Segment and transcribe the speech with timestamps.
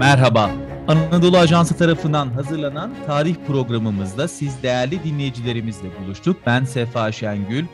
[0.00, 0.50] Merhaba.
[0.88, 6.36] Anadolu Ajansı tarafından hazırlanan tarih programımızda siz değerli dinleyicilerimizle buluştuk.
[6.46, 7.64] Ben Sefa Şengül.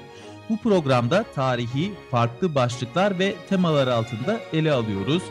[0.51, 5.23] Bu programda tarihi farklı başlıklar ve temalar altında ele alıyoruz.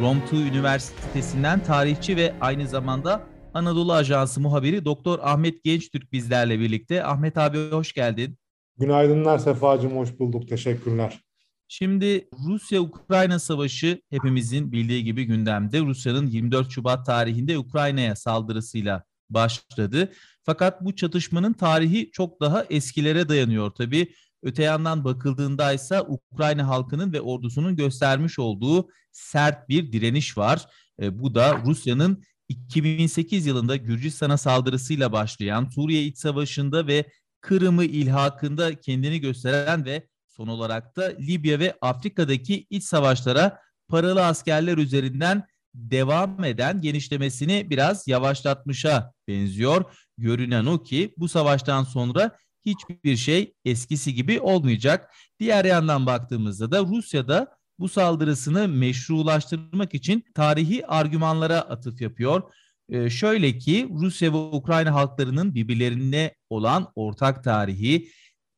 [0.00, 3.22] Romtu Üniversitesi'nden tarihçi ve aynı zamanda
[3.54, 7.04] Anadolu Ajansı muhabiri Doktor Ahmet Gençtürk bizlerle birlikte.
[7.04, 8.38] Ahmet abi hoş geldin.
[8.78, 10.48] Günaydınlar Sefacığım, hoş bulduk.
[10.48, 11.23] Teşekkürler.
[11.68, 15.80] Şimdi Rusya-Ukrayna savaşı hepimizin bildiği gibi gündemde.
[15.80, 20.12] Rusya'nın 24 Şubat tarihinde Ukrayna'ya saldırısıyla başladı.
[20.42, 24.14] Fakat bu çatışmanın tarihi çok daha eskilere dayanıyor tabii.
[24.42, 30.66] Öte yandan bakıldığında ise Ukrayna halkının ve ordusunun göstermiş olduğu sert bir direniş var.
[31.02, 37.10] E, bu da Rusya'nın 2008 yılında Gürcistan'a saldırısıyla başlayan Suriye İç Savaşı'nda ve
[37.40, 44.78] Kırım'ı ilhakında kendini gösteren ve son olarak da Libya ve Afrika'daki iç savaşlara paralı askerler
[44.78, 49.84] üzerinden devam eden genişlemesini biraz yavaşlatmışa benziyor.
[50.18, 55.10] Görünen o ki bu savaştan sonra hiçbir şey eskisi gibi olmayacak.
[55.40, 62.42] Diğer yandan baktığımızda da Rusya'da bu saldırısını meşrulaştırmak için tarihi argümanlara atıf yapıyor.
[62.88, 68.08] Ee, şöyle ki Rusya ve Ukrayna halklarının birbirlerine olan ortak tarihi,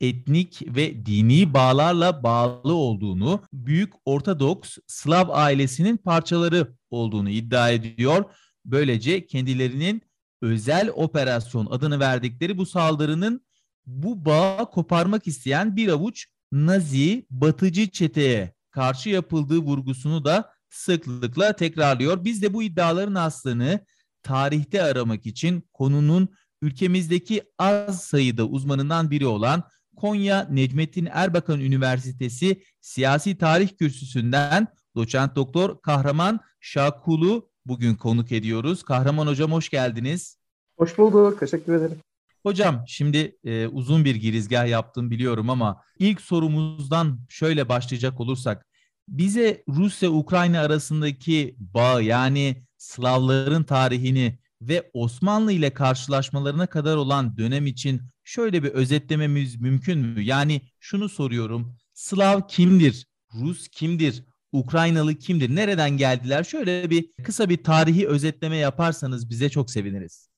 [0.00, 8.24] etnik ve dini bağlarla bağlı olduğunu, Büyük Ortodoks Slav ailesinin parçaları olduğunu iddia ediyor.
[8.64, 10.02] Böylece kendilerinin
[10.42, 13.46] özel operasyon adını verdikleri bu saldırının
[13.86, 22.24] bu bağı koparmak isteyen bir avuç Nazi batıcı çeteye karşı yapıldığı vurgusunu da sıklıkla tekrarlıyor.
[22.24, 23.80] Biz de bu iddiaların aslını
[24.22, 26.28] tarihte aramak için konunun
[26.62, 29.62] ülkemizdeki az sayıda uzmanından biri olan
[29.96, 34.66] Konya Necmettin Erbakan Üniversitesi Siyasi Tarih Kürsüsü'nden
[34.96, 38.82] doçent doktor Kahraman Şakulu bugün konuk ediyoruz.
[38.82, 40.38] Kahraman hocam hoş geldiniz.
[40.76, 41.40] Hoş bulduk.
[41.40, 41.98] Teşekkür ederim.
[42.42, 48.66] Hocam şimdi e, uzun bir girizgah yaptım biliyorum ama ilk sorumuzdan şöyle başlayacak olursak
[49.08, 58.02] bize Rusya-Ukrayna arasındaki bağ yani Slavların tarihini ve Osmanlı ile karşılaşmalarına kadar olan dönem için
[58.26, 60.22] şöyle bir özetlememiz mümkün mü?
[60.22, 61.76] Yani şunu soruyorum.
[61.94, 63.06] Slav kimdir?
[63.40, 64.24] Rus kimdir?
[64.52, 65.56] Ukraynalı kimdir?
[65.56, 66.44] Nereden geldiler?
[66.44, 70.28] Şöyle bir kısa bir tarihi özetleme yaparsanız bize çok seviniriz.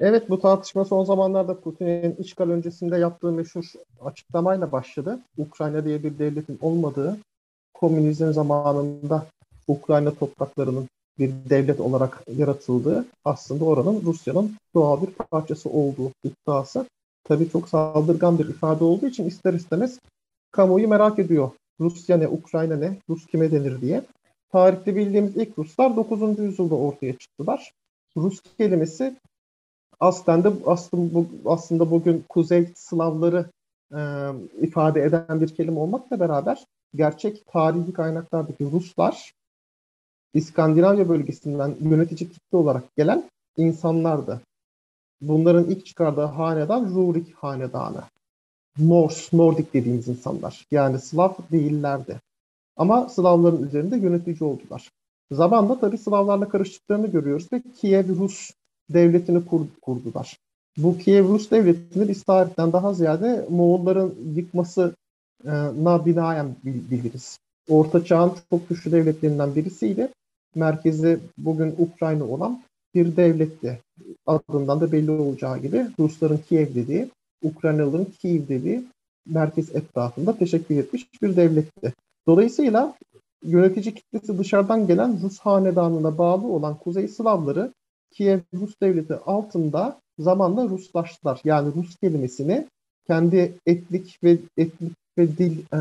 [0.00, 3.64] Evet bu tartışma son zamanlarda Putin'in işgal öncesinde yaptığı meşhur
[4.00, 5.20] açıklamayla başladı.
[5.36, 7.18] Ukrayna diye bir devletin olmadığı,
[7.74, 9.26] komünizm zamanında
[9.68, 16.86] Ukrayna topraklarının bir devlet olarak yaratıldığı aslında oranın Rusya'nın doğal bir parçası olduğu iddiası.
[17.28, 19.98] Tabii çok saldırgan bir ifade olduğu için ister istemez
[20.50, 21.50] kamuoyu merak ediyor.
[21.80, 24.02] Rusya ne, Ukrayna ne, Rus kime denir diye.
[24.52, 26.38] Tarihte bildiğimiz ilk Ruslar 9.
[26.38, 27.72] yüzyılda ortaya çıktılar.
[28.16, 29.16] Rus kelimesi
[30.00, 33.46] aslında aslında, aslında bugün Kuzey Slavları
[33.92, 34.00] e,
[34.60, 36.64] ifade eden bir kelime olmakla beraber
[36.94, 39.32] gerçek tarihi kaynaklardaki Ruslar
[40.34, 43.24] İskandinavya bölgesinden yönetici kitle olarak gelen
[43.56, 44.40] insanlardı.
[45.20, 48.02] Bunların ilk çıkardığı hanedan Rurik hanedanı.
[48.78, 50.66] Norse, Nordik dediğimiz insanlar.
[50.70, 52.20] Yani Slav değillerdi.
[52.76, 54.90] Ama Slavların üzerinde yönetici oldular.
[55.32, 58.50] Zamanla tabii Slavlarla karıştıklarını görüyoruz ve Kiev Rus
[58.90, 60.38] devletini kur, kurdular.
[60.76, 64.92] Bu Kiev Rus devletini biz tarihten daha ziyade Moğolların yıkmasına
[66.06, 67.38] binaen biliriz.
[67.68, 70.08] Orta Çağ'ın çok güçlü devletlerinden birisiydi.
[70.54, 72.62] Merkezi bugün Ukrayna olan
[72.94, 73.80] bir devletti.
[74.26, 77.08] Adından da belli olacağı gibi Rusların Kiev dediği,
[77.42, 78.84] Ukraynalıların Kiev dediği
[79.26, 81.94] merkez etrafında teşekkür etmiş bir devletti.
[82.26, 82.94] Dolayısıyla
[83.44, 87.72] yönetici kitlesi dışarıdan gelen Rus hanedanına bağlı olan Kuzey Slavları
[88.12, 91.40] Kiev Rus devleti altında zamanla Ruslaştılar.
[91.44, 92.66] Yani Rus kelimesini
[93.06, 95.80] kendi etnik ve etnik ve dil e,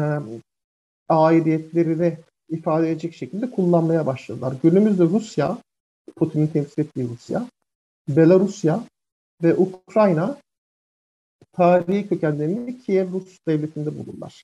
[1.10, 2.18] aidiyetlerini
[2.50, 4.54] ifade edecek şekilde kullanmaya başladılar.
[4.64, 5.58] Günümüzde Rusya,
[6.18, 7.48] Putin'in temsil ettiği Rusya,
[8.10, 8.84] Belarusya
[9.44, 10.38] ve Ukrayna
[11.52, 14.44] tarihi kökenlerini Kiev Rus devletinde bulurlar.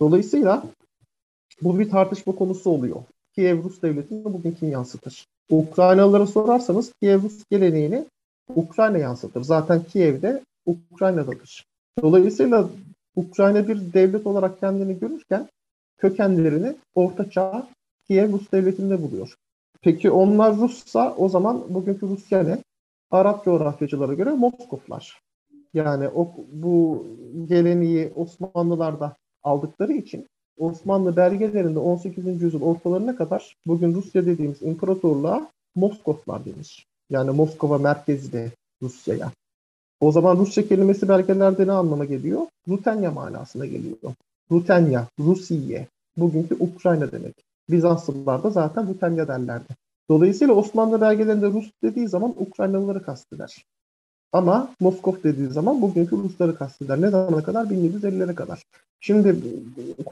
[0.00, 0.64] Dolayısıyla
[1.62, 3.02] bu bir tartışma konusu oluyor.
[3.34, 5.26] Kiev Rus devletini bugün kim yansıtır?
[5.50, 8.04] Ukraynalılara sorarsanız Kiev Rus geleneğini
[8.54, 9.42] Ukrayna yansıtır.
[9.42, 11.66] Zaten Kiev'de Ukrayna'dadır.
[12.02, 12.68] Dolayısıyla
[13.16, 15.48] Ukrayna bir devlet olarak kendini görürken
[15.98, 17.68] kökenlerini Orta Çağ
[18.06, 19.36] Kiev Rus devletinde buluyor.
[19.82, 22.58] Peki onlar Russa o zaman bugünkü Rusya ne?
[23.10, 25.20] Arap coğrafyacılara göre Moskoflar.
[25.74, 27.06] Yani o, bu
[27.48, 30.26] geleneği Osmanlılar da aldıkları için
[30.58, 32.42] Osmanlı belgelerinde 18.
[32.42, 36.86] yüzyıl ortalarına kadar bugün Rusya dediğimiz imparatorluğa Moskovlar denir.
[37.10, 38.50] Yani Moskova merkezli
[38.82, 39.32] Rusya'ya.
[40.00, 42.46] O zaman Rusça kelimesi belgelerde ne anlama geliyor?
[42.68, 44.14] Rutenya manasına geliyor.
[44.50, 45.86] Rutenya, Rusiye,
[46.16, 47.34] bugünkü Ukrayna demek.
[47.70, 49.76] Bizanslılar da zaten Rutenya derlerdi.
[50.10, 53.64] Dolayısıyla Osmanlı belgelerinde Rus dediği zaman Ukraynalıları kasteder.
[54.32, 57.00] Ama Moskov dediği zaman bugünkü Rusları kasteder.
[57.00, 57.64] Ne zamana kadar?
[57.64, 58.62] 1750'lere kadar.
[59.00, 59.36] Şimdi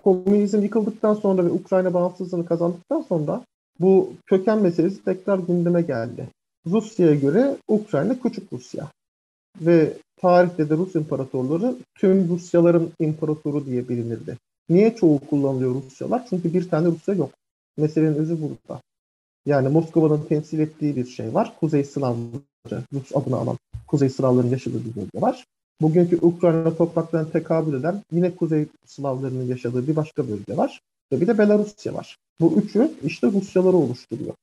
[0.03, 3.45] komünizm yıkıldıktan sonra ve Ukrayna bağımsızlığını kazandıktan sonra
[3.81, 6.29] bu köken meselesi tekrar gündeme geldi.
[6.67, 8.91] Rusya'ya göre Ukrayna küçük Rusya.
[9.61, 14.37] Ve tarihte de Rus imparatorları tüm Rusyaların imparatoru diye bilinirdi.
[14.69, 16.27] Niye çoğu kullanılıyor Rusyalar?
[16.31, 17.31] Çünkü bir tane Rusya yok.
[17.77, 18.81] Meselenin özü burada.
[19.47, 21.53] Yani Moskova'nın temsil ettiği bir şey var.
[21.61, 23.57] Kuzey Slavları, Rus adını alan
[23.87, 25.45] Kuzey Slavların yaşadığı bir bölge var.
[25.81, 30.81] Bugünkü Ukrayna topraklarına tekabül eden yine Kuzey Slavlarının yaşadığı bir başka bölge var.
[31.13, 32.17] Ve bir de Belarusya var.
[32.41, 34.35] Bu üçü işte Rusyaları oluşturuyor.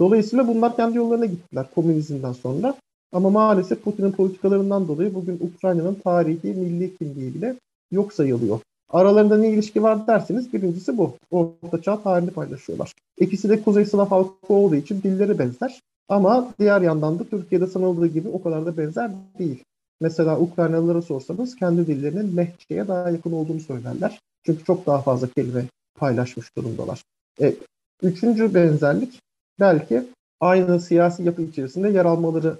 [0.00, 2.74] Dolayısıyla bunlar kendi yollarına gittiler komünizmden sonra.
[3.12, 7.56] Ama maalesef Putin'in politikalarından dolayı bugün Ukrayna'nın tarihi, milli kimliği bile
[7.90, 8.60] yok sayılıyor.
[8.92, 11.14] Aralarında ne ilişki var derseniz birincisi bu.
[11.30, 12.92] Orta Çağ tarihini paylaşıyorlar.
[13.18, 15.80] İkisi de Kuzey Slav halkı olduğu için dilleri benzer.
[16.08, 19.64] Ama diğer yandan da Türkiye'de sanıldığı gibi o kadar da benzer değil.
[20.00, 24.18] Mesela Ukraynalılara sorsanız kendi dillerinin Lehçe'ye daha yakın olduğunu söylerler.
[24.46, 25.64] Çünkü çok daha fazla kelime
[25.98, 27.02] paylaşmış durumdalar.
[27.40, 27.54] E,
[28.02, 29.20] üçüncü benzerlik
[29.60, 30.02] belki
[30.40, 32.56] aynı siyasi yapı içerisinde yer almaları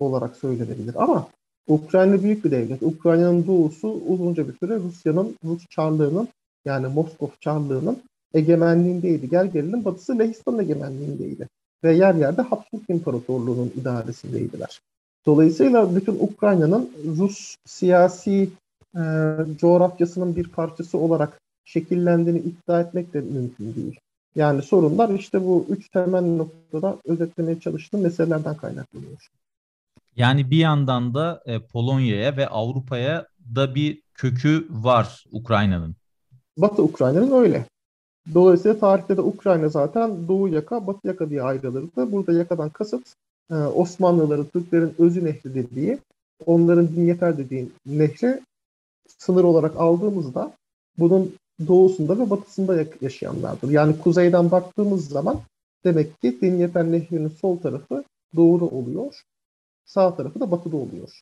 [0.00, 1.02] olarak söylenebilir.
[1.02, 1.28] Ama
[1.68, 2.82] Ukrayna büyük bir devlet.
[2.82, 6.28] Ukrayna'nın doğusu uzunca bir süre Rusya'nın, Rus Çarlığı'nın
[6.64, 7.98] yani Moskov Çarlığı'nın
[8.34, 9.30] egemenliğindeydi.
[9.30, 11.48] Gel gelelim batısı Lehistan egemenliğindeydi.
[11.84, 14.80] Ve yer yerde Habsburg İmparatorluğu'nun idaresindeydiler.
[15.26, 18.48] Dolayısıyla bütün Ukrayna'nın Rus siyasi
[18.96, 19.02] e,
[19.60, 24.00] coğrafyasının bir parçası olarak şekillendiğini iddia etmek de mümkün değil.
[24.36, 29.30] Yani sorunlar işte bu üç temel noktada özetlemeye çalıştığım meselelerden kaynaklanıyor.
[30.16, 35.96] Yani bir yandan da e, Polonya'ya ve Avrupa'ya da bir kökü var Ukrayna'nın.
[36.56, 37.66] Batı Ukrayna'nın öyle.
[38.34, 42.12] Dolayısıyla tarihte de Ukrayna zaten Doğu yaka, Batı yaka diye ayrılırdı.
[42.12, 43.14] Burada yakadan kasıt
[43.50, 45.98] e, Osmanlıların, Türklerin özü nehri dediği,
[46.46, 48.40] onların Dinyeter dediği nehri
[49.18, 50.52] sınır olarak aldığımızda
[50.98, 51.34] bunun
[51.68, 53.70] doğusunda ve batısında yaşayanlardır.
[53.70, 55.40] Yani kuzeyden baktığımız zaman
[55.84, 58.04] demek ki Dinyeter Nehri'nin sol tarafı
[58.36, 59.22] doğuda oluyor.
[59.90, 61.20] Sağ tarafı da batıda oluyor.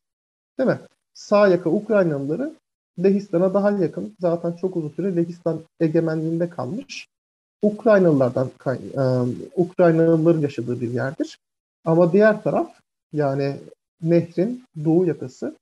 [0.59, 0.79] Değil mi?
[1.15, 2.55] Sağ yaka Ukraynalıları
[3.03, 4.17] Lehistan'a daha yakın.
[4.21, 7.09] Zaten çok uzun süre Lehistan egemenliğinde kalmış.
[7.63, 8.77] Ukraynalılardan e,
[9.57, 11.39] Ukraynalıların yaşadığı bir yerdir.
[11.85, 12.71] Ama diğer taraf
[13.13, 13.57] yani
[14.03, 15.57] nehrin doğu yakası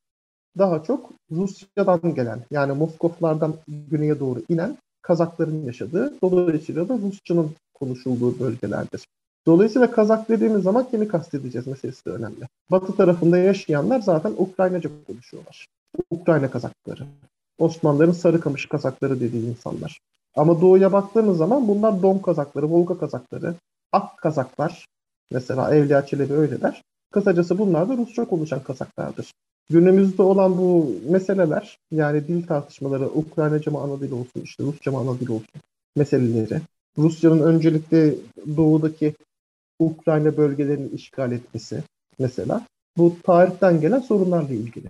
[0.59, 8.41] daha çok Rusya'dan gelen yani Moskovlardan güneye doğru inen Kazakların yaşadığı dolayısıyla da Rusçanın konuşulduğu
[8.41, 9.07] bölgelerdir.
[9.47, 12.49] Dolayısıyla Kazak dediğimiz zaman kimi kastedeceğiz meselesi de önemli.
[12.71, 15.67] Batı tarafında yaşayanlar zaten Ukraynaca konuşuyorlar.
[16.11, 17.05] Ukrayna Kazakları.
[17.59, 20.01] Osmanlıların Sarıkamış Kazakları dediği insanlar.
[20.37, 23.55] Ama doğuya baktığımız zaman bunlar Don Kazakları, Volga Kazakları,
[23.93, 24.87] Ak Kazaklar.
[25.31, 26.83] Mesela Evliya Çelebi öyle der.
[27.13, 29.33] Kısacası bunlar da Rusça konuşan Kazaklardır.
[29.71, 34.99] Günümüzde olan bu meseleler yani dil tartışmaları Ukraynaca mı ana dil olsun işte Rusça mı
[34.99, 35.61] ana dil olsun
[35.97, 36.61] meseleleri.
[36.99, 38.15] Rusya'nın öncelikle
[38.57, 39.15] doğudaki
[39.79, 41.83] Ukrayna bölgelerini işgal etmesi
[42.19, 42.67] mesela
[42.97, 44.89] bu tarihten gelen sorunlarla ilgili.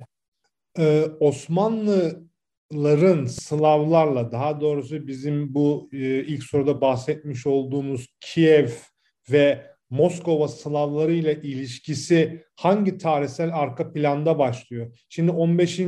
[0.78, 8.68] Ee, Osmanlıların Slavlarla daha doğrusu bizim bu e, ilk soruda bahsetmiş olduğumuz Kiev
[9.30, 14.98] ve Moskova Slavları ile ilişkisi hangi tarihsel arka planda başlıyor?
[15.08, 15.80] Şimdi 15.
[15.80, 15.84] E,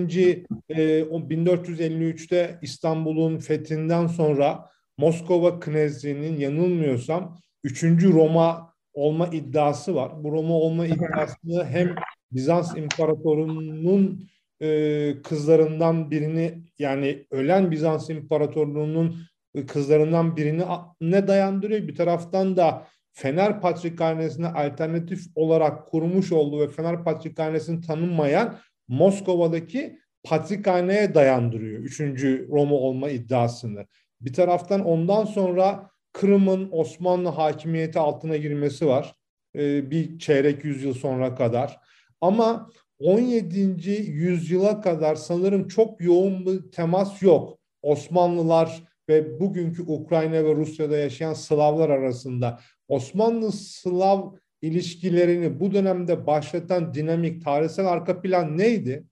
[0.68, 7.84] 1453'te İstanbul'un fethinden sonra Moskova Knezliği'nin yanılmıyorsam 3.
[7.84, 10.24] Roma olma iddiası var.
[10.24, 11.94] Bu Roma olma iddiasını hem
[12.32, 14.28] Bizans İmparatorluğu'nun
[14.60, 19.16] e, kızlarından birini yani ölen Bizans İmparatorluğu'nun
[19.66, 20.62] kızlarından birini
[21.00, 21.88] ne dayandırıyor?
[21.88, 31.14] Bir taraftan da Fener Patrikhanesi'ne alternatif olarak kurmuş olduğu ve Fener Patrikhanesi'ni tanınmayan Moskova'daki Patrikhane'ye
[31.14, 31.80] dayandırıyor.
[31.80, 33.86] Üçüncü Roma olma iddiasını.
[34.20, 39.16] Bir taraftan ondan sonra Kırım'ın Osmanlı hakimiyeti altına girmesi var.
[39.56, 41.80] Ee, bir çeyrek yüzyıl sonra kadar.
[42.20, 43.90] Ama 17.
[44.10, 47.58] yüzyıla kadar sanırım çok yoğun bir temas yok.
[47.82, 54.32] Osmanlılar ve bugünkü Ukrayna ve Rusya'da yaşayan Slavlar arasında Osmanlı-Slav
[54.62, 59.04] ilişkilerini bu dönemde başlatan dinamik tarihsel arka plan neydi?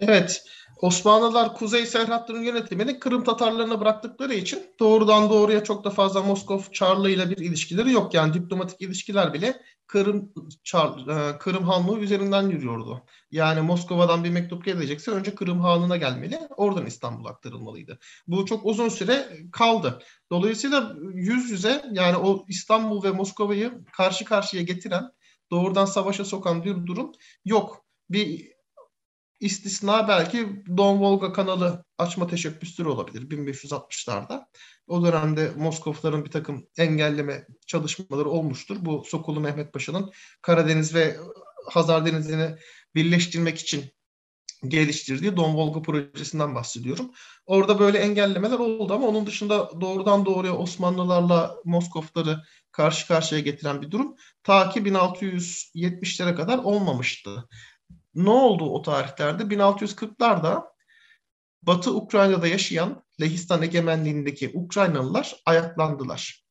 [0.00, 0.44] Evet,
[0.82, 7.10] Osmanlılar Kuzey Serhatların yönetimini Kırım Tatarlarına bıraktıkları için doğrudan doğruya çok da fazla Moskov Çarlı
[7.10, 8.14] ile bir ilişkileri yok.
[8.14, 10.32] Yani diplomatik ilişkiler bile Kırım
[10.64, 13.04] Çar, e, Kırım Hanlığı üzerinden yürüyordu.
[13.30, 17.98] Yani Moskova'dan bir mektup gelecekse önce Kırım Hanı'na gelmeli, oradan İstanbul'a aktarılmalıydı.
[18.26, 19.98] Bu çok uzun süre kaldı.
[20.30, 25.04] Dolayısıyla yüz yüze yani o İstanbul ve Moskova'yı karşı karşıya getiren,
[25.50, 27.12] doğrudan savaşa sokan bir durum
[27.44, 27.84] yok.
[28.10, 28.57] Bir
[29.40, 34.46] istisna belki Don Volga kanalı açma teşebbüsleri olabilir 1560'larda.
[34.86, 38.76] O dönemde Moskovların bir takım engelleme çalışmaları olmuştur.
[38.80, 41.16] Bu Sokolu Mehmet Paşa'nın Karadeniz ve
[41.70, 42.56] Hazar Denizi'ni
[42.94, 43.84] birleştirmek için
[44.68, 47.10] geliştirdiği Don Volga projesinden bahsediyorum.
[47.46, 52.42] Orada böyle engellemeler oldu ama onun dışında doğrudan doğruya Osmanlılarla Moskovları
[52.72, 57.48] karşı karşıya getiren bir durum ta ki 1670'lere kadar olmamıştı.
[58.18, 59.42] Ne oldu o tarihlerde?
[59.42, 60.64] 1640'larda
[61.62, 66.44] Batı Ukrayna'da yaşayan Lehistan egemenliğindeki Ukraynalılar ayaklandılar.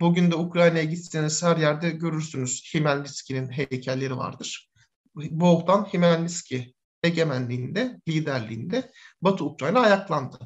[0.00, 4.70] Bugün de Ukrayna'ya gitseniz her yerde görürsünüz Himelniski'nin heykelleri vardır.
[5.14, 10.38] Boğdan Himelniski egemenliğinde, liderliğinde Batı Ukrayna ayaklandı.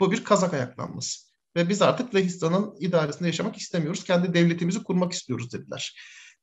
[0.00, 1.30] Bu bir Kazak ayaklanması.
[1.56, 4.04] Ve biz artık Lehistan'ın idaresinde yaşamak istemiyoruz.
[4.04, 5.96] Kendi devletimizi kurmak istiyoruz dediler.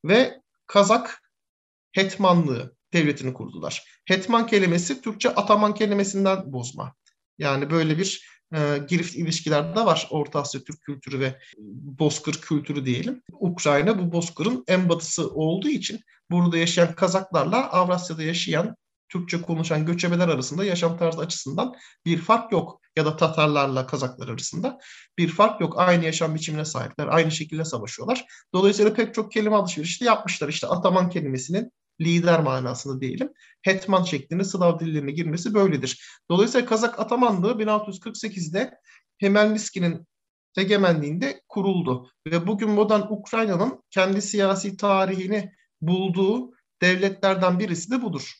[0.05, 1.21] Ve Kazak
[1.91, 3.83] hetmanlığı devletini kurdular.
[4.05, 6.95] Hetman kelimesi Türkçe ataman kelimesinden bozma.
[7.37, 10.07] Yani böyle bir e, girift ilişkiler de var.
[10.09, 11.39] Orta Asya Türk kültürü ve
[11.99, 13.21] Bozkır kültürü diyelim.
[13.31, 15.99] Ukrayna bu Bozkır'ın en batısı olduğu için
[16.31, 18.75] burada yaşayan Kazaklarla Avrasya'da yaşayan
[19.09, 21.75] Türkçe konuşan göçebeler arasında yaşam tarzı açısından
[22.05, 22.81] bir fark yok.
[22.95, 24.79] Ya da Tatarlarla Kazaklar arasında
[25.17, 25.73] bir fark yok.
[25.77, 27.07] Aynı yaşam biçimine sahipler.
[27.07, 28.25] Aynı şekilde savaşıyorlar.
[28.53, 30.49] Dolayısıyla pek çok kelime alışverişi yapmışlar.
[30.49, 33.29] İşte ataman kelimesinin lider manasında diyelim.
[33.61, 36.21] Hetman şeklinde Slav dillerine girmesi böyledir.
[36.29, 38.73] Dolayısıyla Kazak Atamanlığı 1648'de
[39.17, 40.07] Hemelniski'nin
[40.57, 42.09] egemenliğinde kuruldu.
[42.27, 45.51] Ve bugün modern Ukrayna'nın kendi siyasi tarihini
[45.81, 46.51] bulduğu
[46.81, 48.33] devletlerden birisi de budur.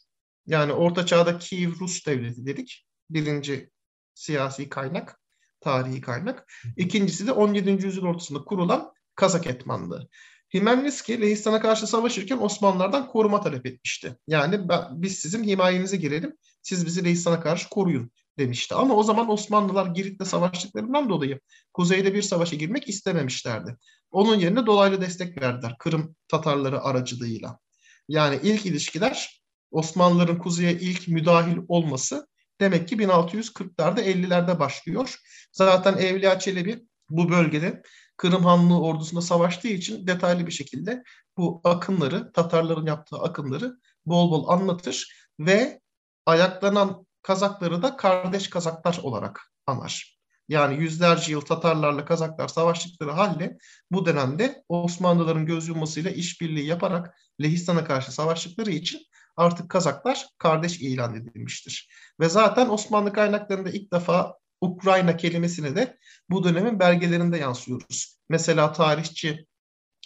[0.46, 2.86] Yani Orta Çağ'da Kiev Rus Devleti dedik.
[3.10, 3.70] Birinci
[4.14, 5.20] siyasi kaynak,
[5.62, 6.52] tarihi kaynak.
[6.78, 7.86] İkincisi de 17.
[7.86, 10.10] yüzyıl ortasında kurulan Kazak Etmanlığı.
[10.56, 14.18] Himelniski Lehistan'a karşı savaşırken Osmanlılardan koruma talep etmişti.
[14.27, 18.75] Yani ben, biz sizin himayenize girelim, siz bizi Lehistan'a karşı koruyun demişti.
[18.75, 21.39] Ama o zaman Osmanlılar Girit'le savaştıklarından dolayı
[21.74, 23.77] kuzeyde bir savaşa girmek istememişlerdi.
[24.12, 27.60] Onun yerine dolaylı destek verdiler Kırım Tatarları aracılığıyla.
[28.08, 32.27] Yani ilk ilişkiler Osmanlıların kuzeye ilk müdahil olması
[32.62, 35.16] demek ki 1640'larda 50'lerde başlıyor.
[35.51, 37.82] Zaten Evliya Çelebi bu bölgede
[38.18, 41.04] Kırım Hanlığı ordusunda savaştığı için detaylı bir şekilde
[41.38, 45.82] bu akınları, Tatarların yaptığı akınları bol bol anlatır ve
[46.26, 50.18] ayaklanan Kazakları da kardeş Kazaklar olarak anar.
[50.50, 53.58] Yani yüzlerce yıl Tatarlarla Kazaklar savaştıkları halde
[53.92, 59.02] bu dönemde Osmanlıların göz yummasıyla işbirliği yaparak Lehistan'a karşı savaştıkları için
[59.36, 61.90] artık Kazaklar kardeş ilan edilmiştir.
[62.20, 65.98] Ve zaten Osmanlı kaynaklarında ilk defa Ukrayna kelimesini de
[66.30, 68.18] bu dönemin belgelerinde yansıyoruz.
[68.30, 69.46] Mesela tarihçi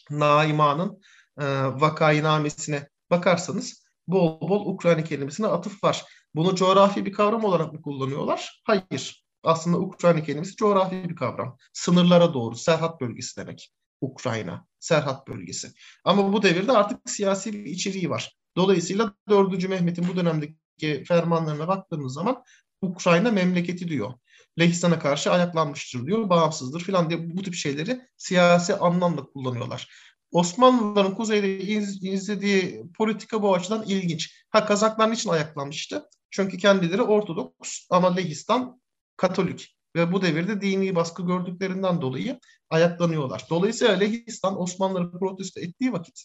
[0.09, 1.01] Naima'nın
[1.39, 6.05] e, vakainamesine bakarsanız bol bol Ukrayna kelimesine atıf var.
[6.35, 8.61] Bunu coğrafi bir kavram olarak mı kullanıyorlar?
[8.63, 9.25] Hayır.
[9.43, 11.57] Aslında Ukrayna kelimesi coğrafi bir kavram.
[11.73, 13.73] Sınırlara doğru, Serhat bölgesi demek.
[14.01, 15.71] Ukrayna, Serhat bölgesi.
[16.03, 18.37] Ama bu devirde artık siyasi bir içeriği var.
[18.55, 19.69] Dolayısıyla 4.
[19.69, 22.43] Mehmet'in bu dönemdeki fermanlarına baktığımız zaman
[22.81, 24.13] Ukrayna memleketi diyor.
[24.59, 29.89] Lehistan'a karşı ayaklanmıştır diyor, bağımsızdır filan diye bu tip şeyleri siyasi anlamda kullanıyorlar.
[30.31, 34.45] Osmanlıların kuzeyde iz, izlediği politika bu açıdan ilginç.
[34.49, 36.05] Ha Kazaklar için ayaklanmıştı?
[36.29, 38.81] Çünkü kendileri Ortodoks ama Lehistan
[39.17, 42.39] Katolik ve bu devirde dini baskı gördüklerinden dolayı
[42.69, 43.45] ayaklanıyorlar.
[43.49, 46.23] Dolayısıyla Lehistan Osmanlıları protesto ettiği vakit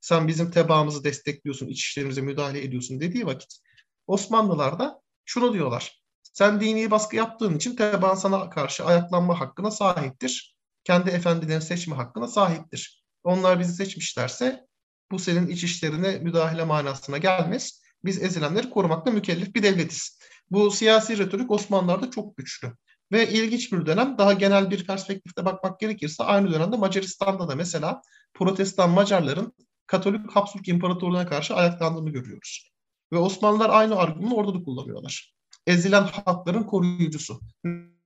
[0.00, 3.58] sen bizim tebaamızı destekliyorsun, iç işlerimize müdahale ediyorsun dediği vakit
[4.06, 6.02] Osmanlılar da şunu diyorlar.
[6.32, 10.56] Sen dini baskı yaptığın için tebaan sana karşı ayaklanma hakkına sahiptir.
[10.84, 13.04] Kendi efendilerini seçme hakkına sahiptir.
[13.24, 14.66] Onlar bizi seçmişlerse
[15.10, 17.82] bu senin iç işlerine müdahale manasına gelmez.
[18.04, 20.18] Biz ezilenleri korumakla mükellef bir devletiz.
[20.50, 22.72] Bu siyasi retorik Osmanlılar'da çok güçlü.
[23.12, 28.02] Ve ilginç bir dönem daha genel bir perspektifte bakmak gerekirse aynı dönemde Macaristan'da da mesela
[28.34, 29.52] protestan Macarların
[29.86, 32.70] Katolik Habsburg İmparatorluğu'na karşı ayaklandığını görüyoruz.
[33.12, 35.39] Ve Osmanlılar aynı argümanı orada da kullanıyorlar
[35.70, 37.40] ezilen hakların koruyucusu.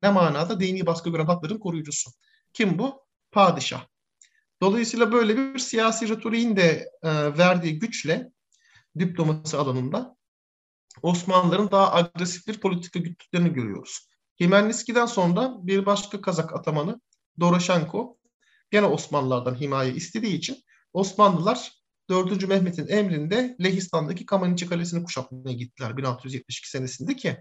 [0.03, 0.61] Ne manada?
[0.61, 2.11] Dini baskı gören hakların koruyucusu.
[2.53, 3.05] Kim bu?
[3.33, 3.87] Padişah.
[4.63, 8.31] Dolayısıyla böyle bir siyasi retoriğin de e, verdiği güçle
[8.99, 10.17] diplomasi alanında
[11.03, 14.09] Osmanlıların daha agresif bir politika güttüklerini görüyoruz.
[14.43, 17.01] Himelniski'den sonra bir başka Kazak atamanı
[17.41, 18.19] Doroshenko
[18.71, 20.57] gene Osmanlılardan himaye istediği için
[20.93, 21.73] Osmanlılar
[22.09, 22.49] 4.
[22.49, 27.37] Mehmet'in emrinde Lehistan'daki Kamaniçi Kalesi'ni kuşatmaya gittiler 1672 senesinde ki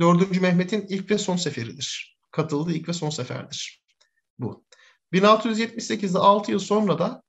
[0.00, 0.40] 4.
[0.40, 2.18] Mehmet'in ilk ve son seferidir.
[2.30, 3.82] Katıldığı ilk ve son seferdir
[4.38, 4.64] bu.
[5.12, 7.22] 1678'de 6 yıl sonra da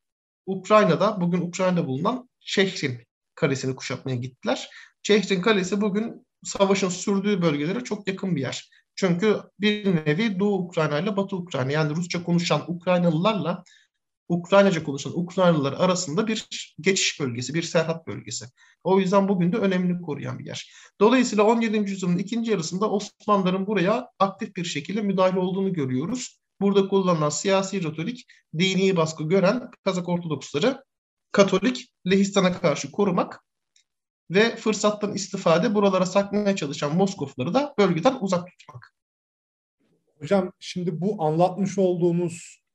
[0.45, 4.69] Ukrayna'da, bugün Ukrayna'da bulunan Şehrin Kalesi'ni kuşatmaya gittiler.
[5.03, 8.69] Şehrin Kalesi bugün savaşın sürdüğü bölgelere çok yakın bir yer.
[8.95, 13.63] Çünkü bir nevi Doğu Ukrayna ile Batı Ukrayna yani Rusça konuşan Ukraynalılarla
[14.29, 16.47] Ukraynaca konuşan Ukraynalılar arasında bir
[16.79, 18.45] geçiş bölgesi, bir serhat bölgesi.
[18.83, 20.71] O yüzden bugün de önemli koruyan bir yer.
[20.99, 21.77] Dolayısıyla 17.
[21.77, 26.39] yüzyılın ikinci yarısında Osmanlıların buraya aktif bir şekilde müdahale olduğunu görüyoruz.
[26.61, 28.25] Burada kullanılan siyasi retorik
[28.57, 30.83] dini baskı gören Kazak Ortodoksları
[31.31, 33.43] Katolik Lehistan'a karşı korumak
[34.29, 38.93] ve fırsattan istifade buralara saklamaya çalışan Moskofları da bölgeden uzak tutmak.
[40.19, 42.66] Hocam şimdi bu anlatmış olduğunuz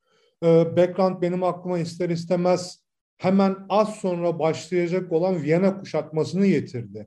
[0.42, 2.82] background benim aklıma ister istemez
[3.18, 7.06] hemen az sonra başlayacak olan Viyana kuşatmasını getirdi.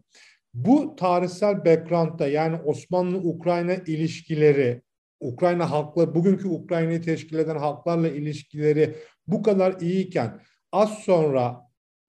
[0.54, 4.82] Bu tarihsel background'da yani Osmanlı-Ukrayna ilişkileri,
[5.20, 8.96] Ukrayna halkla, bugünkü Ukrayna'yı teşkil eden halklarla ilişkileri
[9.28, 11.62] bu kadar iyiyken az sonra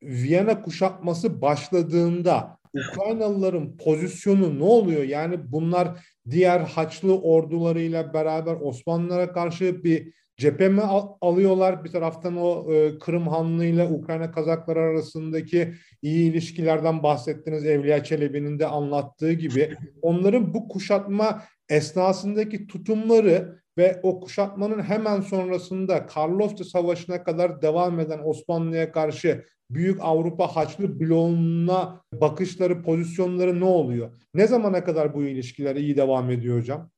[0.03, 5.03] Viyana kuşatması başladığında Ukraynalıların pozisyonu ne oluyor?
[5.03, 5.89] Yani bunlar
[6.31, 10.81] diğer Haçlı ordularıyla beraber Osmanlılara karşı bir cephe mi
[11.21, 11.85] alıyorlar?
[11.85, 18.59] Bir taraftan o e, Kırım Hanlığı ile Ukrayna Kazakları arasındaki iyi ilişkilerden bahsettiniz Evliya Çelebi'nin
[18.59, 19.77] de anlattığı gibi.
[20.03, 28.21] Onların bu kuşatma esnasındaki tutumları ve o kuşatmanın hemen sonrasında Karlofça Savaşı'na kadar devam eden
[28.25, 34.17] Osmanlı'ya karşı Büyük Avrupa Haçlı bloğuna bakışları, pozisyonları ne oluyor?
[34.35, 36.91] Ne zamana kadar bu ilişkiler iyi devam ediyor hocam?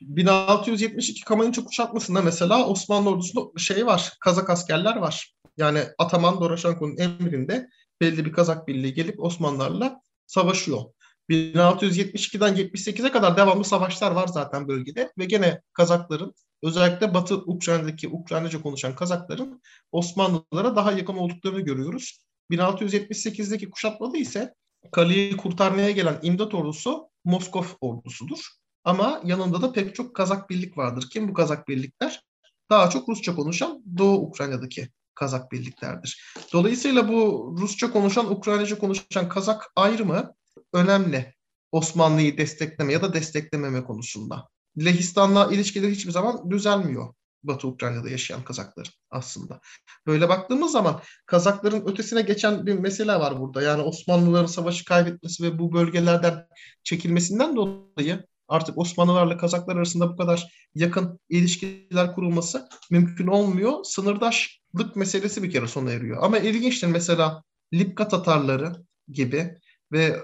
[0.00, 5.34] 1672 Kamanınca kuşatmasında mesela Osmanlı ordusunda şey var, Kazak askerler var.
[5.56, 7.68] Yani Ataman Doroshenko'nun emrinde
[8.00, 10.82] belli bir Kazak birliği gelip Osmanlılarla savaşıyor.
[11.30, 18.62] 1672'den 78'e kadar devamlı savaşlar var zaten bölgede ve gene Kazakların özellikle Batı Ukrayna'daki Ukraynaca
[18.62, 22.18] konuşan Kazakların Osmanlılara daha yakın olduklarını görüyoruz.
[22.50, 24.54] 1678'deki kuşatmada ise
[24.92, 28.38] kaleyi kurtarmaya gelen imdat ordusu Moskov ordusudur.
[28.86, 31.08] Ama yanında da pek çok Kazak birlik vardır.
[31.12, 32.22] Kim bu Kazak birlikler?
[32.70, 36.34] Daha çok Rusça konuşan Doğu Ukrayna'daki Kazak birliklerdir.
[36.52, 40.34] Dolayısıyla bu Rusça konuşan, Ukraynaca konuşan Kazak ayrımı
[40.72, 41.34] önemli.
[41.72, 44.48] Osmanlı'yı destekleme ya da desteklememe konusunda.
[44.78, 47.14] Lehistan'la ilişkileri hiçbir zaman düzelmiyor.
[47.42, 49.60] Batı Ukrayna'da yaşayan Kazakların aslında.
[50.06, 53.62] Böyle baktığımız zaman Kazakların ötesine geçen bir mesele var burada.
[53.62, 56.46] Yani Osmanlıların savaşı kaybetmesi ve bu bölgelerden
[56.84, 63.84] çekilmesinden dolayı artık Osmanlılarla Kazaklar arasında bu kadar yakın ilişkiler kurulması mümkün olmuyor.
[63.84, 66.22] Sınırdaşlık meselesi bir kere sona eriyor.
[66.22, 67.42] Ama ilginçtir mesela
[67.74, 68.72] Lipka Tatarları
[69.08, 69.58] gibi
[69.92, 70.16] ve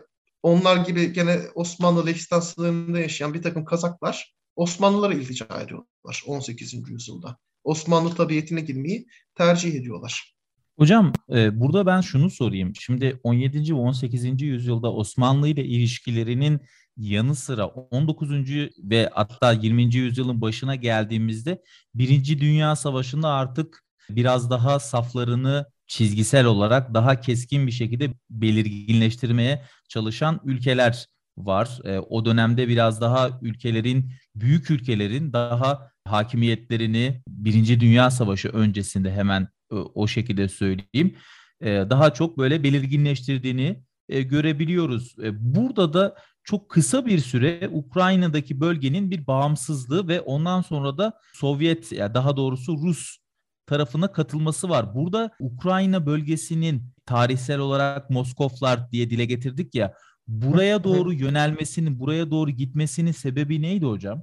[0.42, 6.74] onlar gibi gene Osmanlı Lehistan sınırında yaşayan bir takım Kazaklar Osmanlılara iltica ediyorlar 18.
[6.88, 7.38] yüzyılda.
[7.64, 10.34] Osmanlı tabiatine girmeyi tercih ediyorlar.
[10.78, 12.72] Hocam e, burada ben şunu sorayım.
[12.80, 13.74] Şimdi 17.
[13.74, 14.42] ve 18.
[14.42, 16.60] yüzyılda Osmanlı ile ilişkilerinin
[16.96, 18.30] yanı sıra 19.
[18.78, 19.94] ve hatta 20.
[19.94, 21.62] yüzyılın başına geldiğimizde
[21.94, 30.40] Birinci Dünya Savaşı'nda artık biraz daha saflarını çizgisel olarak daha keskin bir şekilde belirginleştirmeye çalışan
[30.44, 31.06] ülkeler
[31.38, 31.78] var.
[31.84, 39.42] E, o dönemde biraz daha ülkelerin, büyük ülkelerin daha hakimiyetlerini Birinci Dünya Savaşı öncesinde hemen
[39.72, 41.16] e, o şekilde söyleyeyim.
[41.60, 45.16] E, daha çok böyle belirginleştirdiğini e, görebiliyoruz.
[45.22, 51.12] E, burada da çok kısa bir süre Ukrayna'daki bölgenin bir bağımsızlığı ve ondan sonra da
[51.34, 53.18] Sovyet ya daha doğrusu Rus
[53.66, 54.94] tarafına katılması var.
[54.94, 59.94] Burada Ukrayna bölgesinin tarihsel olarak Moskovlar diye dile getirdik ya
[60.28, 64.22] buraya doğru yönelmesinin, buraya doğru gitmesinin sebebi neydi hocam?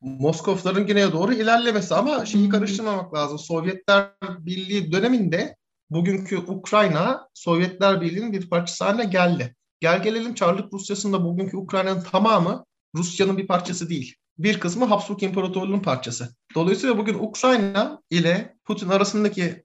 [0.00, 3.38] Moskovların güneye doğru ilerlemesi ama şeyi karıştırmamak lazım.
[3.38, 5.56] Sovyetler Birliği döneminde
[5.90, 9.56] bugünkü Ukrayna Sovyetler Birliği'nin bir parçası haline geldi.
[9.80, 14.14] Gel gelelim Çarlık Rusyası'nda bugünkü Ukrayna'nın tamamı Rusya'nın bir parçası değil.
[14.38, 16.36] Bir kısmı Habsburg İmparatorluğu'nun parçası.
[16.54, 19.64] Dolayısıyla bugün Ukrayna ile Putin arasındaki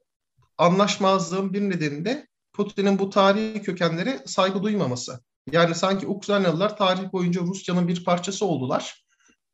[0.58, 5.20] anlaşmazlığın bir nedeni de Putin'in bu tarihi kökenleri saygı duymaması.
[5.52, 9.06] Yani sanki Ukraynalılar tarih boyunca Rusya'nın bir parçası oldular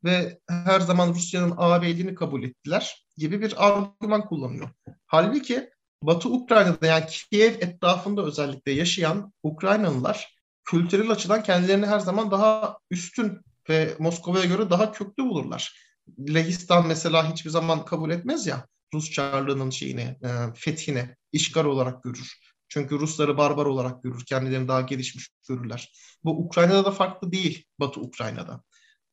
[0.04, 4.70] ve her zaman Rusya'nın ağabeyliğini kabul ettiler gibi bir argüman kullanıyor.
[5.06, 5.70] Halbuki
[6.02, 10.37] Batı Ukrayna'da yani Kiev etrafında özellikle yaşayan Ukraynalılar
[10.68, 15.88] kültürel açıdan kendilerini her zaman daha üstün ve Moskova'ya göre daha köklü bulurlar.
[16.18, 22.32] Lehistan mesela hiçbir zaman kabul etmez ya Rus Çarlığı'nın şeyini, e, fethini işgal olarak görür.
[22.68, 24.24] Çünkü Rusları barbar olarak görür.
[24.24, 25.92] Kendilerini daha gelişmiş görürler.
[26.24, 28.62] Bu Ukrayna'da da farklı değil Batı Ukrayna'da.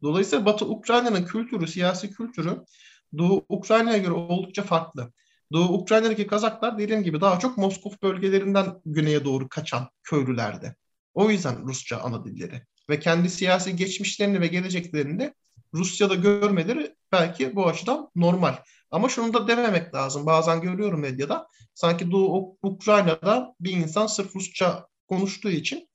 [0.02, 2.66] Dolayısıyla Batı Ukrayna'nın kültürü, siyasi kültürü
[3.18, 5.14] Doğu Ukrayna'ya göre oldukça farklı.
[5.54, 10.76] Doğu Ukrayna'daki Kazaklar dediğim gibi daha çok Moskov bölgelerinden güneye doğru kaçan köylülerdi.
[11.16, 12.62] O yüzden Rusça ana dilleri.
[12.90, 15.34] Ve kendi siyasi geçmişlerini ve geleceklerini de
[15.74, 18.56] Rusya'da görmeleri belki bu açıdan normal.
[18.92, 20.26] Ama şunu da dememek lazım.
[20.26, 21.48] Bazen görüyorum medyada.
[21.74, 25.90] Sanki Doğu Ukrayna'da bir insan sırf Rusça konuştuğu için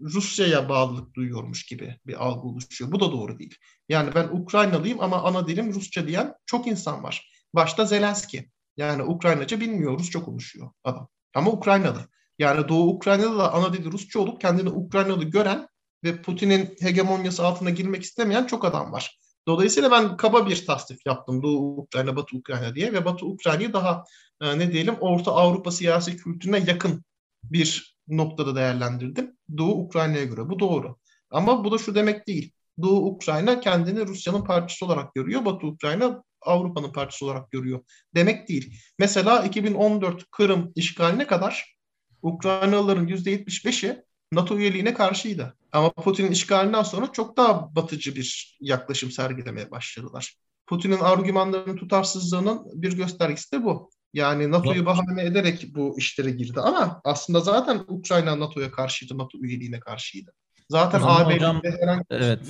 [0.00, 2.92] Rusya'ya bağlılık duyuyormuş gibi bir algı oluşuyor.
[2.92, 3.56] Bu da doğru değil.
[3.88, 7.32] Yani ben Ukraynalıyım ama ana dilim Rusça diyen çok insan var.
[7.54, 8.50] Başta Zelenski.
[8.76, 11.08] Yani Ukraynaca bilmiyor, Rusça konuşuyor adam.
[11.34, 12.08] Ama Ukraynalı.
[12.38, 15.68] Yani Doğu Ukrayna'da da ana dili Rusça olup kendini Ukraynalı gören
[16.04, 19.18] ve Putin'in hegemonyası altına girmek istemeyen çok adam var.
[19.48, 24.04] Dolayısıyla ben kaba bir tasnif yaptım Doğu Ukrayna, Batı Ukrayna diye ve Batı Ukrayna'yı daha
[24.40, 27.04] e, ne diyelim Orta Avrupa siyasi kültürüne yakın
[27.44, 29.36] bir noktada değerlendirdim.
[29.56, 30.48] Doğu Ukrayna'ya göre.
[30.48, 30.96] Bu doğru.
[31.30, 32.52] Ama bu da şu demek değil.
[32.82, 35.44] Doğu Ukrayna kendini Rusya'nın parçası olarak görüyor.
[35.44, 37.80] Batı Ukrayna Avrupa'nın parçası olarak görüyor.
[38.14, 38.78] Demek değil.
[38.98, 41.76] Mesela 2014 Kırım işgaline kadar
[42.22, 45.56] Ukraynalıların %75'i NATO üyeliğine karşıydı.
[45.72, 50.36] Ama Putin'in işgalinden sonra çok daha batıcı bir yaklaşım sergilemeye başladılar.
[50.66, 53.90] Putin'in argümanlarının tutarsızlığının bir göstergesi de bu.
[54.14, 59.80] Yani NATO'yu bahane ederek bu işlere girdi ama aslında zaten Ukrayna NATO'ya karşıydı, NATO üyeliğine
[59.80, 60.32] karşıydı.
[60.68, 62.40] Zaten AB'de herhangi evet.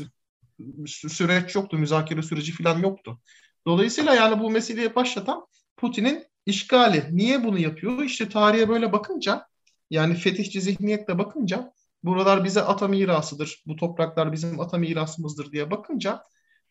[0.87, 3.21] süreç yoktu, müzakere süreci falan yoktu.
[3.67, 7.05] Dolayısıyla yani bu meseleyi başlatan Putin'in işgali.
[7.11, 8.03] Niye bunu yapıyor?
[8.03, 9.47] İşte tarihe böyle bakınca
[9.93, 16.23] yani fetihçi zihniyetle bakınca buralar bize ata mirasıdır, bu topraklar bizim ata mirasımızdır diye bakınca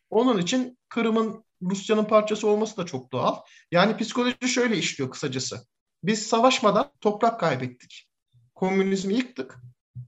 [0.10, 3.36] onun için Kırım'ın Rusya'nın parçası olması da çok doğal.
[3.72, 5.66] Yani psikoloji şöyle işliyor kısacası.
[6.04, 8.10] Biz savaşmadan toprak kaybettik.
[8.56, 9.58] Komünizmi yıktık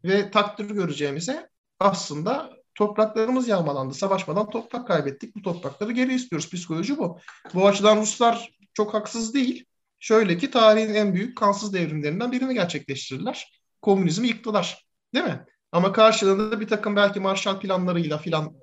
[0.03, 1.49] ve takdir göreceğimize
[1.79, 3.93] aslında topraklarımız yağmalandı.
[3.93, 5.35] Savaşmadan toprak kaybettik.
[5.35, 6.49] Bu toprakları geri istiyoruz.
[6.49, 7.19] Psikoloji bu.
[7.53, 9.65] Bu açıdan Ruslar çok haksız değil.
[10.03, 13.61] Şöyle ki tarihin en büyük kansız devrimlerinden birini gerçekleştirdiler.
[13.81, 14.85] Komünizmi yıktılar.
[15.13, 15.45] Değil mi?
[15.71, 18.55] Ama karşılığında bir takım belki Marshall planlarıyla filan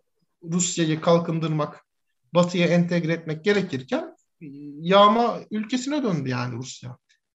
[0.42, 1.87] Rusya'yı kalkındırmak,
[2.35, 4.16] Batı'ya entegre etmek gerekirken
[4.81, 6.98] yağma ülkesine döndü yani Rusya.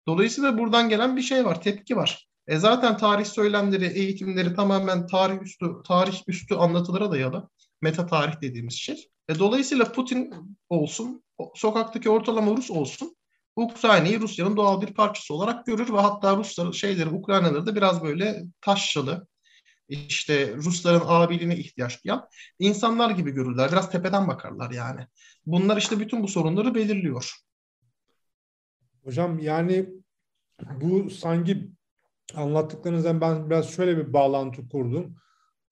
[0.09, 2.29] Dolayısıyla buradan gelen bir şey var, tepki var.
[2.47, 7.49] E zaten tarih söylemleri, eğitimleri tamamen tarih üstü, tarih üstü anlatılara dayalı.
[7.83, 9.09] Meta tarih dediğimiz şey.
[9.29, 10.35] E dolayısıyla Putin
[10.69, 11.23] olsun,
[11.55, 13.17] sokaktaki ortalama Rus olsun,
[13.61, 18.45] Ukrayna'yı Rusya'nın doğal bir parçası olarak görür ve hatta Ruslar şeyleri, Ukraynaları da biraz böyle
[18.61, 19.27] taşçalı,
[19.89, 23.73] işte Rusların abiliğine ihtiyaç duyan insanlar gibi görürler.
[23.73, 25.07] Biraz tepeden bakarlar yani.
[25.47, 27.35] Bunlar işte bütün bu sorunları belirliyor.
[29.05, 29.89] Hocam yani
[30.81, 31.71] bu sanki
[32.35, 35.17] anlattıklarınızdan ben biraz şöyle bir bağlantı kurdum.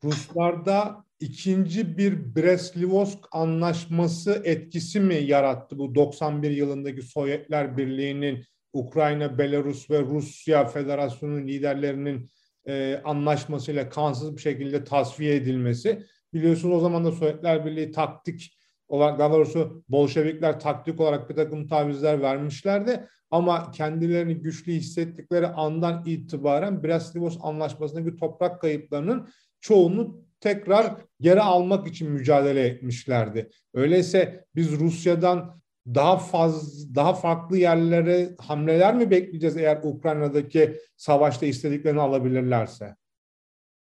[0.04, 9.90] Ruslarda ikinci bir Brest-Litovsk anlaşması etkisi mi yarattı bu 91 yılındaki Sovyetler Birliği'nin Ukrayna, Belarus
[9.90, 12.30] ve Rusya Federasyonu'nun liderlerinin
[12.66, 16.02] e, anlaşmasıyla kansız bir şekilde tasfiye edilmesi.
[16.32, 21.66] Biliyorsunuz o zaman da Sovyetler Birliği taktik olarak daha doğrusu Bolşevikler taktik olarak bir takım
[21.66, 23.08] tavizler vermişlerdi.
[23.30, 29.28] Ama kendilerini güçlü hissettikleri andan itibaren Brest-Litovsk anlaşmasındaki toprak kayıplarının
[29.60, 33.50] çoğunu tekrar geri almak için mücadele etmişlerdi.
[33.74, 35.60] Öyleyse biz Rusya'dan
[35.94, 42.96] daha faz daha farklı yerlere hamleler mi bekleyeceğiz eğer Ukrayna'daki savaşta istediklerini alabilirlerse?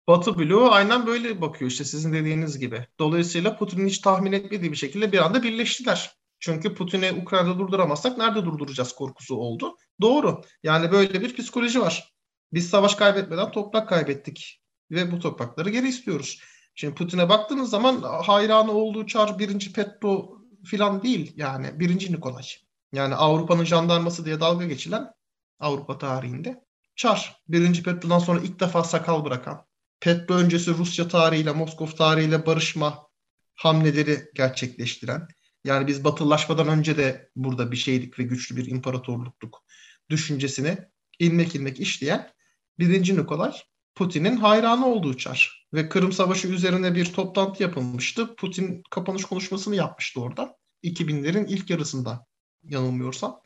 [0.09, 2.87] Batı bloğu aynen böyle bakıyor işte sizin dediğiniz gibi.
[2.99, 6.17] Dolayısıyla Putin'in hiç tahmin etmediği bir şekilde bir anda birleştiler.
[6.41, 9.77] Çünkü Putin'i Ukrayna'da durduramazsak nerede durduracağız korkusu oldu.
[10.01, 10.43] Doğru.
[10.63, 12.15] Yani böyle bir psikoloji var.
[12.53, 16.41] Biz savaş kaybetmeden toprak kaybettik ve bu toprakları geri istiyoruz.
[16.75, 22.45] Şimdi Putin'e baktığınız zaman hayranı olduğu çar birinci Petro filan değil yani birinci Nikolay.
[22.93, 25.11] Yani Avrupa'nın jandarması diye dalga geçilen
[25.59, 26.65] Avrupa tarihinde
[26.97, 27.43] Çar.
[27.49, 29.67] Birinci Petro'dan sonra ilk defa sakal bırakan.
[30.01, 33.07] Petro öncesi Rusya tarihiyle, Moskov tarihiyle barışma
[33.55, 35.29] hamleleri gerçekleştiren.
[35.65, 39.65] Yani biz batılılaşmadan önce de burada bir şeydik ve güçlü bir imparatorluktuk
[40.11, 40.79] düşüncesini
[41.19, 42.31] ilmek ilmek işleyen
[42.79, 43.53] birinci Nikolay
[43.97, 45.67] Putin'in hayranı olduğu çar.
[45.75, 48.37] Ve Kırım Savaşı üzerine bir toplantı yapılmıştı.
[48.37, 50.57] Putin kapanış konuşmasını yapmıştı orada.
[50.85, 52.27] 2000'lerin ilk yarısında
[52.63, 53.41] yanılmıyorsam.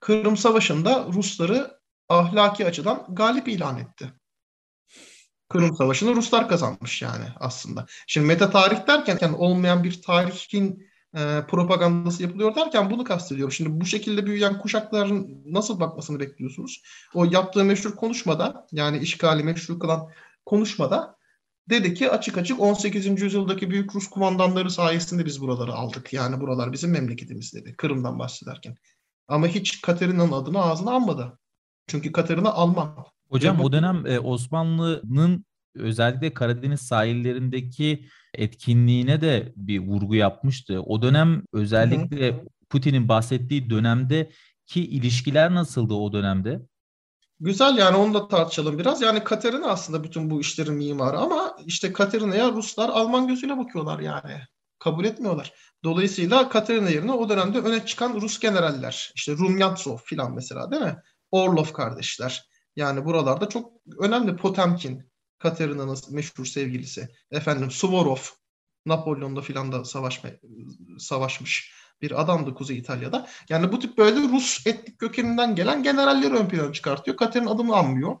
[0.00, 4.12] Kırım Savaşı'nda Rusları ahlaki açıdan galip ilan etti.
[5.48, 7.86] Kırım Savaşı'nı Ruslar kazanmış yani aslında.
[8.06, 13.52] Şimdi meta tarih derken yani olmayan bir tarihin e, propagandası yapılıyor derken bunu kastediyorum.
[13.52, 16.82] Şimdi bu şekilde büyüyen kuşakların nasıl bakmasını bekliyorsunuz?
[17.14, 20.08] O yaptığı meşhur konuşmada yani işgali meşhur kılan
[20.46, 21.16] konuşmada
[21.70, 23.22] dedi ki açık açık 18.
[23.22, 26.12] yüzyıldaki büyük Rus kumandanları sayesinde biz buraları aldık.
[26.12, 27.74] Yani buralar bizim memleketimiz dedi.
[27.76, 28.74] Kırım'dan bahsederken.
[29.28, 31.38] Ama hiç Katerina'nın adını ağzına almadı.
[31.86, 32.96] Çünkü Katerina Alman.
[33.30, 35.44] Hocam o dönem e, Osmanlı'nın
[35.78, 40.80] özellikle Karadeniz sahillerindeki etkinliğine de bir vurgu yapmıştı.
[40.80, 44.30] O dönem özellikle Putin'in bahsettiği dönemde
[44.66, 46.62] ki ilişkiler nasıldı o dönemde?
[47.40, 49.02] Güzel yani onu da tartışalım biraz.
[49.02, 54.40] Yani Katerina aslında bütün bu işlerin mimarı ama işte Katerina'ya Ruslar Alman gözüyle bakıyorlar yani.
[54.78, 55.52] Kabul etmiyorlar.
[55.84, 59.12] Dolayısıyla Katerina yerine o dönemde öne çıkan Rus generaller.
[59.14, 60.96] işte Rumyantsov filan mesela değil mi?
[61.30, 62.44] Orlov kardeşler.
[62.76, 65.10] Yani buralarda çok önemli Potemkin,
[65.46, 67.08] Katerina'nın meşhur sevgilisi.
[67.30, 68.16] Efendim Suvorov,
[68.86, 70.30] Napolyon'da filan da savaşma,
[70.98, 73.28] savaşmış bir adamdı Kuzey İtalya'da.
[73.48, 77.16] Yani bu tip böyle Rus etnik kökeninden gelen generalleri ön plana çıkartıyor.
[77.16, 78.16] Kater'in adını anmıyor.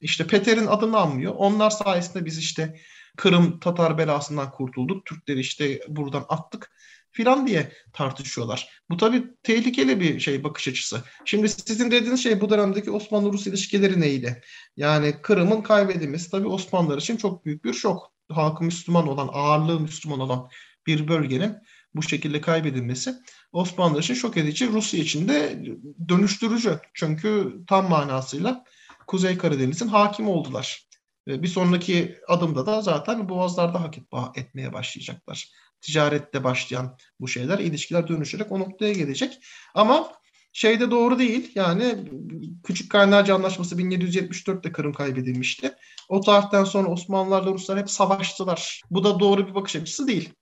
[0.00, 1.34] İşte Peter'in adını anmıyor.
[1.36, 2.80] Onlar sayesinde biz işte
[3.16, 5.06] Kırım Tatar belasından kurtulduk.
[5.06, 6.70] Türkleri işte buradan attık
[7.12, 8.82] filan diye tartışıyorlar.
[8.90, 11.02] Bu tabii tehlikeli bir şey bakış açısı.
[11.24, 14.42] Şimdi sizin dediğiniz şey bu dönemdeki Osmanlı-Rus ilişkileri neydi?
[14.80, 18.12] Yani Kırım'ın kaybedilmesi tabii Osmanlılar için çok büyük bir şok.
[18.30, 20.48] Halkı Müslüman olan, ağırlığı Müslüman olan
[20.86, 21.56] bir bölgenin
[21.94, 23.14] bu şekilde kaybedilmesi
[23.52, 25.64] Osmanlılar için şok edici, Rusya için de
[26.08, 26.78] dönüştürücü.
[26.94, 28.64] Çünkü tam manasıyla
[29.06, 30.88] Kuzey Karadeniz'in hakim oldular.
[31.26, 33.94] Bir sonraki adımda da zaten boğazlarda hak
[34.38, 39.38] etmeye başlayacaklar ticarette başlayan bu şeyler, ilişkiler dönüşerek o noktaya gelecek.
[39.74, 40.12] Ama
[40.52, 41.52] şey de doğru değil.
[41.54, 41.98] Yani
[42.64, 45.72] Küçük Kaynarca Anlaşması 1774'te Kırım kaybedilmişti.
[46.08, 48.82] O tarihten sonra Osmanlılarla Ruslar hep savaştılar.
[48.90, 50.32] Bu da doğru bir bakış açısı değil.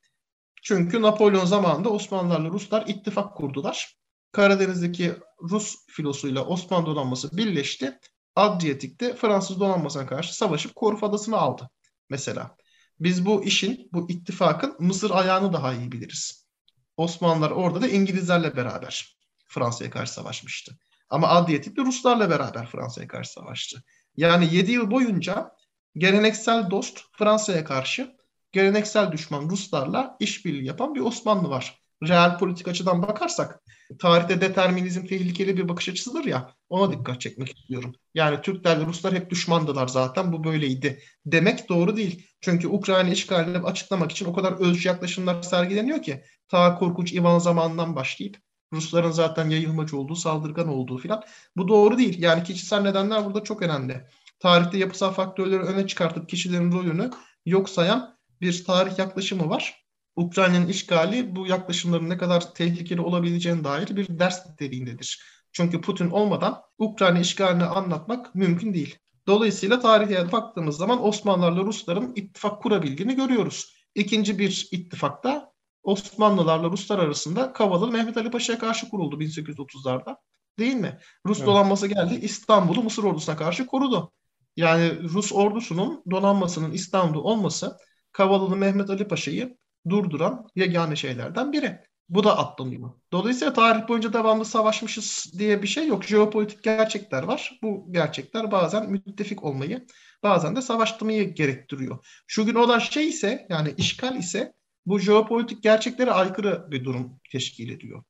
[0.62, 3.96] Çünkü Napolyon zamanında Osmanlılarla Ruslar ittifak kurdular.
[4.32, 7.98] Karadeniz'deki Rus filosuyla Osmanlı donanması birleşti.
[8.36, 11.70] Adriyatik'te Fransız donanmasına karşı savaşıp Korfu Adası'nı aldı
[12.10, 12.56] mesela.
[13.00, 16.48] Biz bu işin, bu ittifakın Mısır ayağını daha iyi biliriz.
[16.96, 19.17] Osmanlılar orada da İngilizlerle beraber
[19.48, 20.78] Fransa'ya karşı savaşmıştı.
[21.10, 23.82] Ama Adriyatik'te Ruslarla beraber Fransa'ya karşı savaştı.
[24.16, 25.50] Yani 7 yıl boyunca
[25.96, 28.16] geleneksel dost Fransa'ya karşı
[28.52, 31.78] geleneksel düşman Ruslarla işbirliği yapan bir Osmanlı var.
[32.02, 33.62] Real politik açıdan bakarsak
[33.98, 37.94] tarihte determinizm tehlikeli bir bakış açısıdır ya ona dikkat çekmek istiyorum.
[38.14, 42.26] Yani Türklerle Ruslar hep düşmandılar zaten bu böyleydi demek doğru değil.
[42.40, 47.96] Çünkü Ukrayna işgalini açıklamak için o kadar özcü yaklaşımlar sergileniyor ki ta korkunç Ivan zamanından
[47.96, 48.36] başlayıp
[48.72, 51.22] Rusların zaten yayılmacı olduğu, saldırgan olduğu filan.
[51.56, 52.22] Bu doğru değil.
[52.22, 54.06] Yani kişisel nedenler burada çok önemli.
[54.40, 57.10] Tarihte yapısal faktörleri öne çıkartıp kişilerin rolünü
[57.46, 59.84] yok sayan bir tarih yaklaşımı var.
[60.16, 65.22] Ukrayna'nın işgali bu yaklaşımların ne kadar tehlikeli olabileceğine dair bir ders niteliğindedir.
[65.52, 68.98] Çünkü Putin olmadan Ukrayna işgalini anlatmak mümkün değil.
[69.26, 73.74] Dolayısıyla tarihe baktığımız zaman Osmanlılarla Rusların ittifak kurabildiğini görüyoruz.
[73.94, 80.16] İkinci bir ittifakta Osmanlılarla Ruslar arasında Kavalı Mehmet Ali Paşa'ya karşı kuruldu 1830'larda.
[80.58, 80.98] Değil mi?
[81.26, 81.48] Rus evet.
[81.48, 84.12] donanması geldi İstanbul'u Mısır ordusuna karşı korudu.
[84.56, 87.76] Yani Rus ordusunun donanmasının İstanbul'da olması
[88.12, 89.56] Kavalılı Mehmet Ali Paşa'yı
[89.88, 91.80] durduran yegane şeylerden biri.
[92.08, 92.90] Bu da atlanıyor.
[93.12, 96.04] Dolayısıyla tarih boyunca devamlı savaşmışız diye bir şey yok.
[96.04, 97.58] Jeopolitik gerçekler var.
[97.62, 99.86] Bu gerçekler bazen müttefik olmayı,
[100.22, 102.06] bazen de savaştırmayı gerektiriyor.
[102.26, 104.52] Şu gün olan şey ise yani işgal ise
[104.88, 108.04] bu jeopolitik gerçeklere aykırı bir durum teşkil ediyor.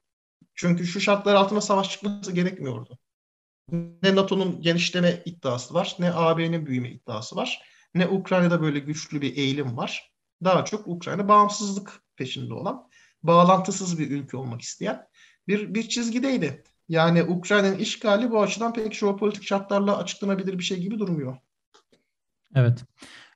[0.54, 2.98] Çünkü şu şartlar altında savaş çıkması gerekmiyordu.
[4.02, 7.62] Ne NATO'nun genişleme iddiası var, ne AB'nin büyüme iddiası var,
[7.94, 10.12] ne Ukrayna'da böyle güçlü bir eğilim var.
[10.44, 12.88] Daha çok Ukrayna bağımsızlık peşinde olan
[13.22, 15.06] bağlantısız bir ülke olmak isteyen
[15.48, 16.64] bir, bir çizgideydi.
[16.88, 21.36] Yani Ukrayna'nın işgali bu açıdan pek jeopolitik şartlarla açıklanabilir bir şey gibi durmuyor.
[22.54, 22.84] Evet.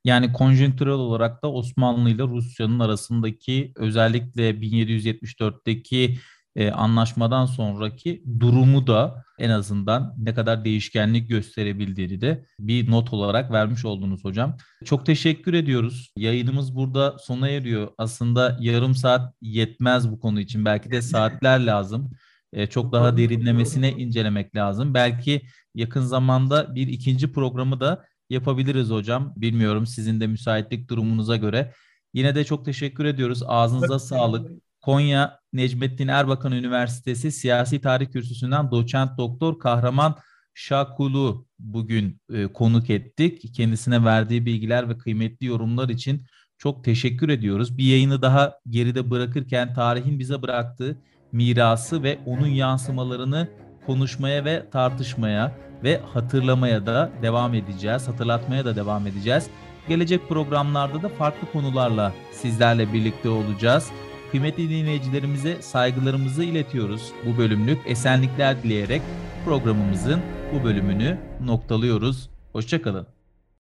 [0.04, 6.18] Yani konjonktürel olarak da Osmanlı ile Rusya'nın arasındaki özellikle 1774'teki
[6.56, 13.52] e, anlaşmadan sonraki durumu da en azından ne kadar değişkenlik gösterebildiğini de bir not olarak
[13.52, 14.56] vermiş oldunuz hocam.
[14.84, 16.12] Çok teşekkür ediyoruz.
[16.16, 17.88] Yayınımız burada sona eriyor.
[17.98, 20.64] Aslında yarım saat yetmez bu konu için.
[20.64, 22.10] Belki de saatler lazım.
[22.52, 24.94] E, çok daha derinlemesine incelemek lazım.
[24.94, 25.42] Belki
[25.74, 29.32] yakın zamanda bir ikinci programı da yapabiliriz hocam.
[29.36, 31.72] Bilmiyorum sizin de müsaitlik durumunuza göre.
[32.14, 33.42] Yine de çok teşekkür ediyoruz.
[33.46, 34.50] Ağzınıza sağlık.
[34.80, 40.16] Konya Necmettin Erbakan Üniversitesi Siyasi Tarih Kürsüsü'nden doçent doktor Kahraman
[40.54, 43.54] Şakul'u bugün e, konuk ettik.
[43.54, 46.26] Kendisine verdiği bilgiler ve kıymetli yorumlar için
[46.58, 47.78] çok teşekkür ediyoruz.
[47.78, 50.98] Bir yayını daha geride bırakırken tarihin bize bıraktığı
[51.32, 53.48] mirası ve onun yansımalarını
[53.86, 55.52] konuşmaya ve tartışmaya
[55.84, 58.08] ve hatırlamaya da devam edeceğiz.
[58.08, 59.46] Hatırlatmaya da devam edeceğiz.
[59.88, 63.90] Gelecek programlarda da farklı konularla sizlerle birlikte olacağız.
[64.30, 67.12] Kıymetli dinleyicilerimize saygılarımızı iletiyoruz.
[67.26, 69.02] Bu bölümlük esenlikler dileyerek
[69.44, 70.20] programımızın
[70.54, 72.30] bu bölümünü noktalıyoruz.
[72.52, 73.11] Hoşçakalın.